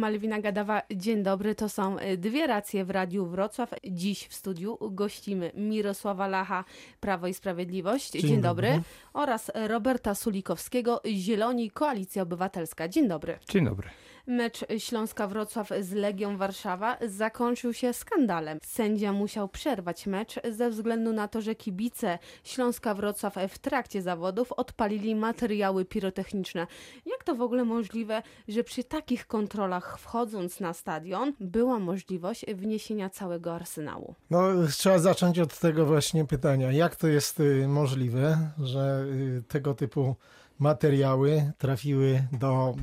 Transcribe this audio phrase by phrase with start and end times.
[0.00, 1.54] Malwina Gadawa, dzień dobry.
[1.54, 3.74] To są y, dwie racje w Radiu Wrocław.
[3.84, 6.64] Dziś w studiu gościmy Mirosława Lacha,
[7.00, 8.10] Prawo i Sprawiedliwość.
[8.12, 8.68] Dzień, Dzień dobry.
[8.68, 8.82] dobry.
[9.12, 12.88] Oraz Roberta Sulikowskiego, Zieloni, Koalicja Obywatelska.
[12.88, 13.38] Dzień dobry.
[13.48, 13.88] Dzień dobry.
[14.30, 18.58] Mecz Śląska-Wrocław z Legią Warszawa zakończył się skandalem.
[18.62, 25.14] Sędzia musiał przerwać mecz ze względu na to, że kibice Śląska-Wrocław w trakcie zawodów odpalili
[25.14, 26.66] materiały pirotechniczne.
[27.06, 33.10] Jak to w ogóle możliwe, że przy takich kontrolach wchodząc na stadion była możliwość wniesienia
[33.10, 34.14] całego arsenału?
[34.30, 36.72] No, trzeba zacząć od tego właśnie pytania.
[36.72, 39.04] Jak to jest y, możliwe, że
[39.38, 40.16] y, tego typu
[40.60, 42.74] materiały trafiły, do,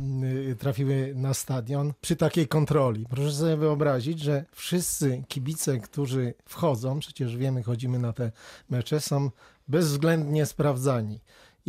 [0.51, 3.05] y, trafiły na stadion przy takiej kontroli?
[3.09, 8.31] Proszę sobie wyobrazić, że wszyscy kibice, którzy wchodzą, przecież wiemy, chodzimy na te
[8.69, 9.31] mecze, są
[9.67, 11.19] bezwzględnie sprawdzani.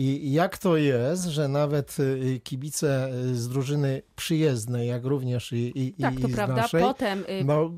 [0.00, 5.72] I jak to jest, że nawet y, kibice y, z drużyny przyjezdnej, jak również i,
[5.74, 6.56] i, Tak, to i z prawda.
[6.56, 7.70] naszej, Potem y, no,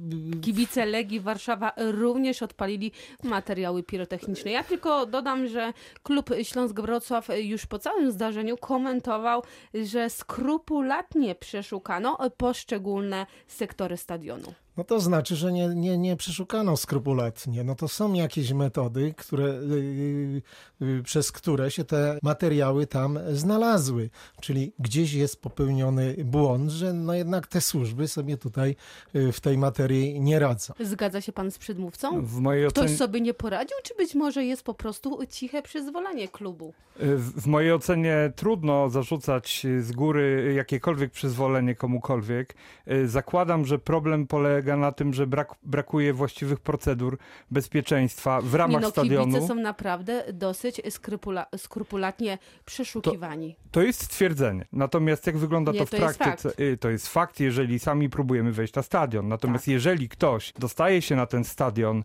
[0.43, 4.51] Kibice Legii Warszawa również odpalili materiały pirotechniczne.
[4.51, 9.43] Ja tylko dodam, że klub Śląsk-Wrocław już po całym zdarzeniu komentował,
[9.85, 14.55] że skrupulatnie przeszukano poszczególne sektory stadionu.
[14.77, 17.65] No to znaczy, że nie, nie, nie przeszukano skrupulatnie.
[17.65, 20.43] No to są jakieś metody, które, yy,
[20.81, 24.11] yy, przez które się te materiały tam znalazły.
[24.41, 28.77] Czyli gdzieś jest popełniony błąd, że no jednak te służby sobie tutaj
[29.15, 30.75] yy, w tej materii nie radzą.
[30.81, 32.23] Zgadza się pan z przedmówcą?
[32.23, 36.29] W mojej, Ktoś ocenie, sobie nie poradził, czy być może jest po prostu ciche przyzwolenie
[36.29, 36.75] klubu?
[36.97, 42.55] w w mojej ocenie trudno zarzucać z góry jakiekolwiek przyzwolenie komukolwiek.
[42.91, 47.19] Y, Zakładam, że problem polega na tym, że brak, brakuje właściwych procedur
[47.51, 49.27] bezpieczeństwa w Nie ramach no, stadionu.
[49.27, 53.57] kibice są naprawdę dosyć skrupula, skrupulatnie przeszukiwani.
[53.71, 54.65] To jest stwierdzenie.
[54.73, 56.49] Natomiast jak wygląda Nie, to w to jest praktyce?
[56.49, 56.61] fakt.
[56.61, 59.29] Y, To jest fakt, jeżeli sami próbujemy wejść na stadion.
[59.29, 59.73] Natomiast Tak.
[59.73, 62.03] jeżeli ktoś dostaje się na ten stadion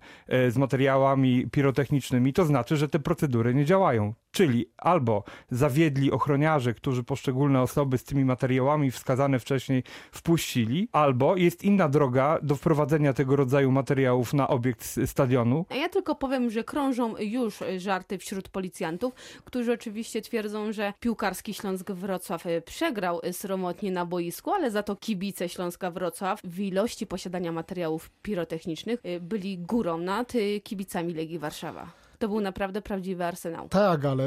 [0.48, 4.14] y, z materiałami pirotechnicznymi, to znaczy, że te procedury nie działają.
[4.32, 11.64] Czyli albo zawiedli ochroniarze, którzy poszczególne osoby z tymi materiałami wskazane wcześniej wpuścili, albo jest
[11.64, 15.66] inna droga do wprowadzenia tego rodzaju materiałów na obiekt stadionu.
[15.82, 19.14] Ja tylko powiem, że krążą już żarty wśród policjantów,
[19.46, 24.96] którzy oczywiście twierdzą, że piłkarski Śląsk Wrocław e, przegrał sromotnie na boisku, ale za to
[24.96, 31.40] kibice Śląska Wrocław w ilości posiadania materiałów pirotechnicznych e, byli górą nad e, kibicami Legii
[31.40, 32.05] Warszawa.
[32.20, 33.70] To był naprawdę prawdziwy arsenał.
[33.70, 34.24] Tak, ale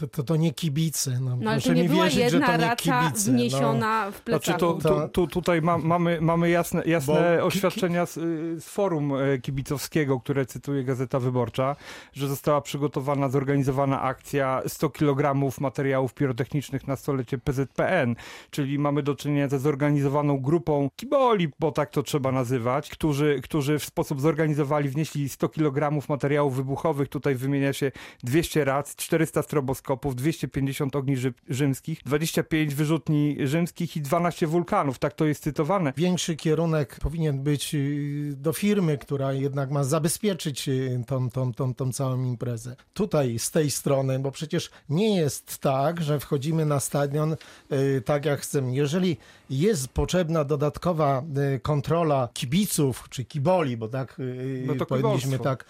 [0.00, 1.20] to, to, to nie kibice.
[1.20, 3.30] No, No ale to nie była wierzyć, jedna raca kibice.
[3.30, 3.36] No.
[3.38, 4.58] wniesiona w Znaczy plecaku.
[4.58, 9.12] to, tu, tu, tutaj ma, mamy, mamy jasne, jasne Bo- oświadczenia z, y, z forum
[9.14, 11.76] e, kibicowskiego, które cytuje Gazeta Wyborcza,
[12.12, 18.16] że została przygotowana, zorganizowana akcja 100 kg materiałów pirotechnicznych na stolecie PZPN,
[18.50, 23.78] czyli mamy do czynienia ze zorganizowaną grupą kiboli, bo tak to trzeba nazywać, którzy, którzy
[23.78, 27.92] w sposób zorganizowali, wnieśli 100 kg materiałów wybuchowych, tutaj wymienia się
[28.24, 35.12] 200 rac, 400 stroboskopów, 250 ogni rzy- rzymskich, 25 wyrzutni rzymskich i 12 wulkanów, tak
[35.14, 35.92] to jest cytowane.
[35.96, 41.74] Większy kierunek powinien być y, do firmy, która jednak ma zabezpieczyć y, tą, tą, tą,
[41.74, 42.76] tą całą imprezę.
[42.94, 47.36] Tutaj z tej strony, bo przecież nie jest tak, że wchodzimy na stadion
[47.72, 48.74] y, tak jak chcemy.
[48.74, 49.16] Jeżeli
[49.50, 51.22] jest potrzebna dodatkowa
[51.62, 55.64] kontrola kibiców czy kiboli, bo tak y, No to powinniśmy tak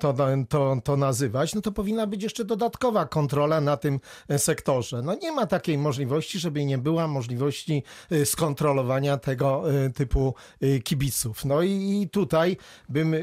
[0.00, 0.12] to,
[0.48, 5.02] to, to nazywać, no to powinna być jeszcze dodatkowa kontrola na tym e, sektorze.
[5.02, 10.34] No nie ma takiej możliwości, żeby nie była możliwości y, skontrolowania tego y, typu
[10.84, 11.44] kibiców.
[11.44, 12.56] No i, tutaj
[12.88, 13.14] bym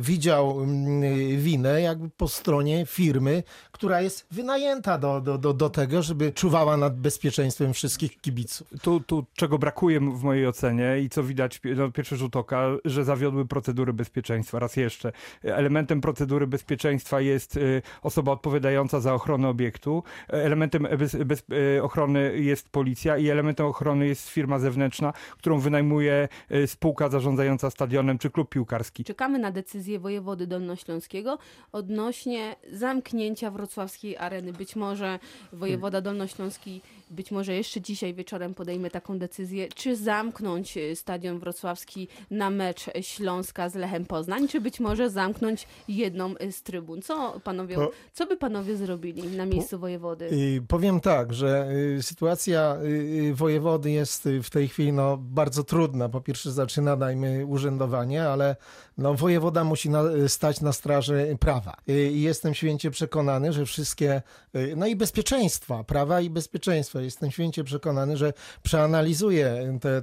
[0.00, 6.32] widział y, winę jakby po stronie firmy, która jest wynajęta do, do, do, tego, żeby
[6.32, 8.68] czuwała nad bezpieczeństwem wszystkich kibiców.
[8.82, 13.04] Tu, tu czego brakuje w mojej ocenie i co widać no, pierwszy rzut oka, że
[13.04, 14.58] zawiodły procedury bezpieczeństwa.
[14.58, 15.12] Raz jeszcze,
[15.42, 21.42] elementem procedury bezpieczeństwa jest y, osoba odpowiadająca za ochronę obiektu, elementem bez, bez,
[21.76, 27.70] y, ochrony jest policja i elementem ochrony jest firma zewnętrzna, którą wynajmuje y, spółka zarządzająca
[27.70, 29.04] stadionem czy klub piłkarski.
[29.04, 31.38] Czekamy na decyzję wojewody dolnośląskiego
[31.72, 34.52] odnośnie zamknięcia wrocławskiej areny.
[34.52, 35.18] Być może
[35.52, 42.50] wojewoda dolnośląski, być może jeszcze dzisiaj wieczorem podejmie taką decyzję, czy zamknąć stadion wrocławski na
[42.50, 47.02] mecz Śląska z Lechem Poznań, czy być może zamknąć jednak jedną y, z trybun.
[47.02, 50.28] Co panowie, Po- co by panowie zrobili na miejscu wojewody?
[50.32, 51.68] I powiem tak, że
[51.98, 52.86] y, sytuacja y,
[53.30, 56.08] y, wojewody jest y, w tej chwili no, bardzo trudna.
[56.08, 58.56] Po pierwsze zaczyna, dajmy, urzędowanie, ale
[58.98, 61.76] no, wojewoda musi na, stać na straży prawa.
[61.88, 64.22] Y, I jestem święcie przekonany, że wszystkie,
[64.56, 67.00] y, no i bezpieczeństwa, prawa i bezpieczeństwa.
[67.00, 68.32] Jestem święcie przekonany, że
[68.62, 70.02] przeanalizuje tę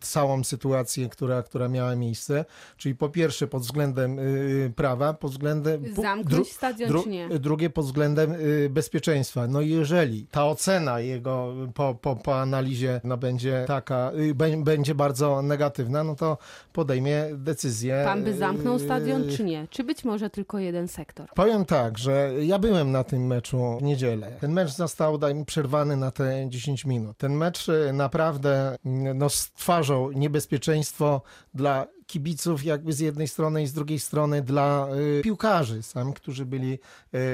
[0.00, 2.44] całą sytuację, która, która miała miejsce.
[2.76, 5.51] Czyli po pierwsze pod względem y, prawa, pod względem...
[5.60, 7.28] pu- Zamknąć dru- stadion Dru- czy nie?
[7.28, 9.46] Drugie pod względem y, bezpieczeństwa.
[9.46, 14.64] No i jeżeli ta ocena jego po, po, po analizie no, będzie taka, y, bę-
[14.64, 16.38] będzie bardzo negatywna, no to
[16.72, 18.02] podejmie decyzję.
[18.04, 19.66] Pan by zamknął y, stadion czy nie?
[19.70, 21.28] Czy być może tylko jeden sektor?
[21.34, 24.32] Powiem tak, że ja byłem na tym meczu w niedzielę.
[24.40, 27.16] Ten mecz został daj, przerwany na te 10 minut.
[27.18, 31.22] Ten mecz naprawdę mm, no, stwarzał niebezpieczeństwo
[31.54, 34.88] dla kibiców jakby z jednej strony i z drugiej strony dla
[35.18, 36.78] y, piłkarzy sam, którzy byli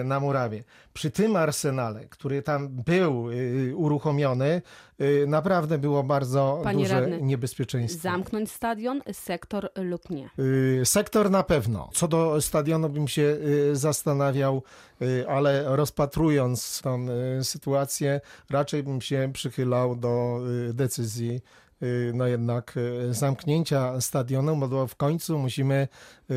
[0.01, 0.65] y, na murawie.
[0.95, 4.63] Przy tym arsenale, który tam był y, uruchomiony,
[5.27, 8.03] naprawdę było bardzo Panie duże radny, niebezpieczeństwo.
[8.03, 10.31] Zamknąć stadion, sektor lub nie?
[10.85, 11.91] Sektor na pewno.
[11.93, 13.37] Co do stadionu bym się
[13.73, 14.63] zastanawiał,
[15.29, 17.07] ale rozpatrując tą
[17.43, 18.21] sytuację,
[18.51, 20.41] raczej bym się przychylał do
[20.73, 21.41] decyzji
[22.15, 25.89] no jednak y, zamknięcia stadionu, bo w końcu musimy
[26.31, 26.35] y,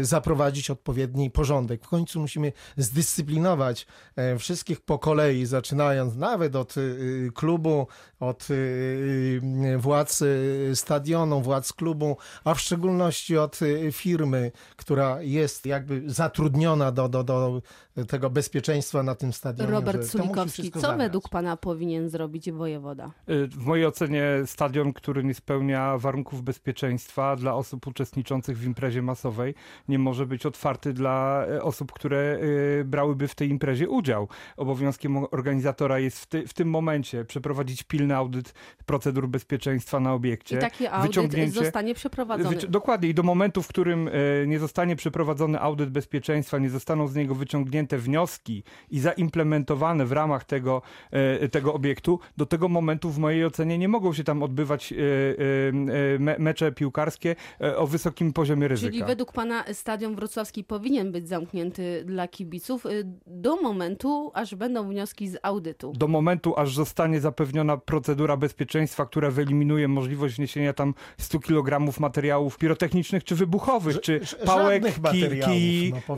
[0.00, 1.84] y, zaprowadzić odpowiedni porządek.
[1.84, 3.86] W końcu musimy zdyscyplinować
[4.16, 7.86] e, wszystkich po kolei, zaczynając nawet od y, klubu,
[8.20, 15.22] od y, y, władz y, stadionu, władz klubu, a w szczególności od y, firmy, która
[15.22, 17.62] jest jakby zatrudniona do, do, do
[18.08, 19.70] tego bezpieczeństwa na tym stadionie.
[19.70, 20.98] Robert Sulikowski, co zagrać.
[20.98, 23.10] według pana powinien zrobić wojewoda?
[23.30, 29.02] Y, W mojej ocenie stadion, który nie spełnia warunków bezpieczeństwa dla osób uczestniczących w imprezie
[29.02, 29.54] masowej,
[29.88, 32.38] nie może być otwarty dla e, osób, które
[32.80, 34.28] y, brałyby w tej imprezie udział.
[34.56, 38.54] Obowiązkiem organizatora jest w, ty, w tym momencie przeprowadzić pilny audyt
[38.86, 40.56] procedur bezpieczeństwa na obiekcie.
[40.56, 42.56] I taki audyt wyciągnięcie- zostanie przeprowadzony.
[42.56, 44.10] Wyci- Dokładnie i do momentu, w którym
[44.46, 50.44] nie zostanie przeprowadzony audyt bezpieczeństwa, nie zostaną z niego wyciągnięte wnioski i zaimplementowane w ramach
[50.44, 54.92] tego, e, tego obiektu, do tego momentu w mojej ocenie nie mogą się tam odbywać
[54.92, 57.36] e, e, me, mecze piłkarskie
[57.76, 58.92] o wysokim poziomie ryzyka.
[58.92, 62.84] Czyli według pana stadion wrocławski powinien być zamknięty dla kibiców
[63.26, 65.92] do momentu, aż będą wnioski z audytu.
[65.96, 72.58] do momentu, aż zostanie zapewniona procedura bezpieczeństwa, która wyeliminuje możliwość wniesienia tam 100 kg materiałów
[72.58, 76.16] pirotechnicznych czy wybuchowych, czy pałek, żadnych ki, materiałów, ki, no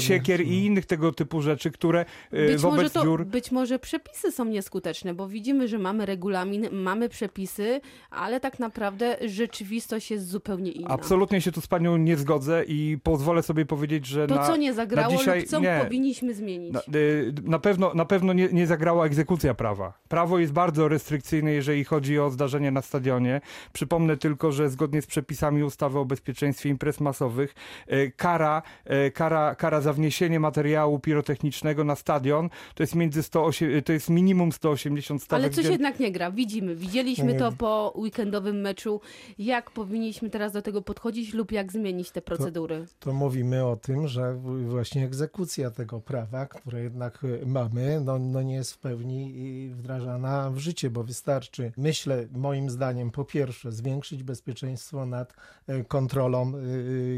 [0.00, 0.66] siekier i No.
[0.66, 3.24] innych tego typu rzeczy, które e, Być może, wobec to, biur...
[3.24, 7.80] być może przepisy są nieskuteczne, bo widzimy, że mamy regulamin, mamy przepisy,
[8.10, 10.88] ale tak naprawdę rzeczywistość jest zupełnie inna.
[10.88, 14.56] Absolutnie się tu z panią nie zgodzę i pozwolę sobie powiedzieć, że To na, co
[14.56, 16.72] nie zagrało na dzisiaj, lub co nie, powinniśmy zmienić?
[16.72, 19.92] Na, y, na pewno, na pewno nie, nie zagrała egzekucja prawa.
[20.08, 23.40] Prawo jest bardzo restrykcyjne, jeżeli chodzi o zdarzenia na stadionie.
[23.72, 27.54] Przypomnę tylko, że zgodnie z przepisami ustawy o bezpieczeństwie imprez masowych,
[27.92, 28.62] y, kara,
[29.06, 34.10] y, kara, kara za wniesienie materiału pirotechnicznego na stadion to jest między 108, to jest
[34.10, 35.44] minimum 180 stawek.
[35.44, 36.30] Ale coś dzien- jednak nie gra.
[36.30, 39.00] Widzimy, widzieliśmy to po weekendowym meczu.
[39.38, 42.86] Jak powinniśmy teraz do tego podchodzić lub jak zmienić te procedury?
[43.00, 44.34] to mówimy o tym, że
[44.66, 49.34] właśnie egzekucja tego prawa, które jednak y, mamy, no, no nie jest w pełni
[49.72, 55.34] y, wdrażana w życie, bo wystarczy, myślę, moim zdaniem, po pierwsze, zwiększyć bezpieczeństwo nad
[55.68, 56.52] y, kontrolą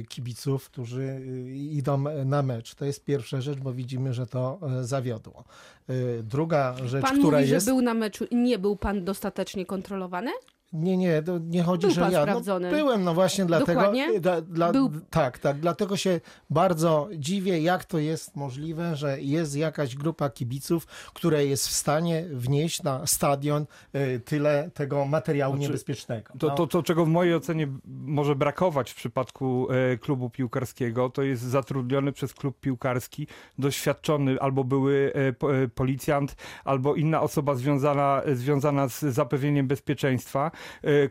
[0.09, 1.21] kibiców, którzy
[1.55, 2.75] idą na mecz.
[2.75, 5.45] To jest pierwsza rzecz, bo widzimy, że to y, zawiodło.
[5.91, 7.67] Y, Druga rzecz, Pan która mówi, jest...
[7.67, 10.31] że był na meczu i nie był pan dostatecznie kontrolowany?
[10.73, 12.23] Nie, nie, to nie chodzi, Był że ja.
[12.23, 12.71] sprawdzony.
[12.71, 13.81] No, byłem, no właśnie dlatego.
[13.81, 14.21] Dokładnie?
[14.21, 15.61] Dla, dla, Był- Tak, tak.
[15.61, 16.21] Dlatego się
[16.51, 22.25] bardzo dziwię, jak to jest możliwe, że jest jakaś grupa kibiców, która jest w stanie
[22.31, 26.33] wnieść na stadion y, tyle tego materiału Znaczy, niebezpiecznego.
[26.39, 26.55] To, No.
[26.55, 31.43] to, to, czego w mojej ocenie może brakować w przypadku e, klubu piłkarskiego, to jest
[31.43, 33.27] zatrudniony przez klub piłkarski
[33.59, 40.51] doświadczony albo były e, po, e, policjant, albo inna osoba związana, związana z zapewnieniem bezpieczeństwa,
[40.55, 40.56] e,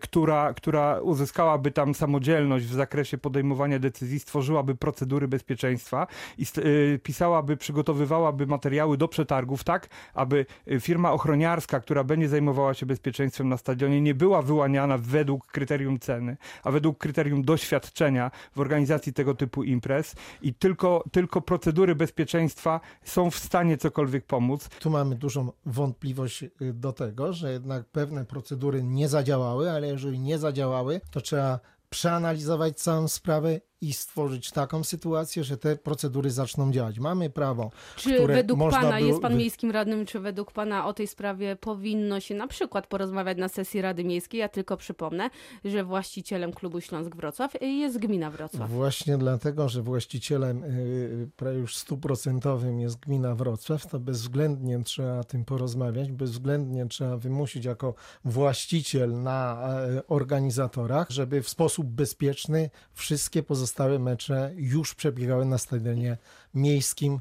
[0.01, 7.57] która, która uzyskałaby tam samodzielność w zakresie podejmowania decyzji, stworzyłaby procedury bezpieczeństwa i e, pisałaby,
[7.57, 13.57] przygotowywałaby materiały do przetargów tak, aby e, firma ochroniarska, która będzie zajmowała się bezpieczeństwem na
[13.57, 19.63] stadionie, nie była wyłaniana według kryterium ceny, a według kryterium doświadczenia w organizacji tego typu
[19.63, 24.69] imprez i tylko, tylko procedury bezpieczeństwa są w stanie cokolwiek pomóc.
[24.79, 30.19] Tu mamy dużą wątpliwość y, do tego, że jednak pewne procedury nie zadziałały, ale jeżeli
[30.19, 36.71] nie zadziałały, to trzeba przeanalizować całą sprawę i stworzyć taką sytuację, że te procedury zaczną
[36.71, 36.99] działać.
[36.99, 41.07] Mamy prawo, Czy według pana, było jest pan miejskim radnym, czy według pana o tej
[41.07, 44.39] sprawie powinno się na przykład porozmawiać na sesji Rady Miejskiej?
[44.39, 45.29] Ja tylko przypomnę,
[45.65, 48.69] że właścicielem klubu Śląsk Wrocław jest gmina Wrocław.
[48.69, 55.23] Właśnie dlatego, że właścicielem y, prawie już stuprocentowym jest gmina Wrocław, to bezwzględnie trzeba o
[55.23, 57.93] tym porozmawiać, bezwzględnie trzeba wymusić jako
[58.25, 63.64] właściciel na e, organizatorach, żeby w sposób bezpieczny wszystkie pozostałe
[63.99, 66.17] mecze już przebiegały na stadionie
[66.53, 67.19] miejskim y,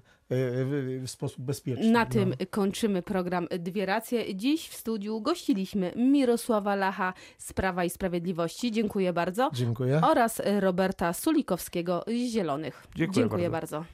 [1.00, 1.90] w sposób bezpieczny.
[1.90, 2.10] Na No.
[2.10, 4.34] tym kończymy program Dwie Racje.
[4.36, 8.72] Dziś w studiu gościliśmy Mirosława Lacha z Prawa i Sprawiedliwości.
[8.72, 9.50] Dziękuję bardzo.
[9.54, 10.00] Dziękuję.
[10.10, 12.86] Oraz Roberta Sulikowskiego z Zielonych.
[12.96, 13.76] Dziękuję bardzo.
[13.80, 13.84] bardzo.